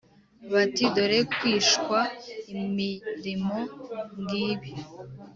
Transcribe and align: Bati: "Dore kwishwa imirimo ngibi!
Bati: 0.51 0.83
"Dore 0.95 1.19
kwishwa 1.35 1.99
imirimo 2.53 3.59
ngibi! 4.21 4.71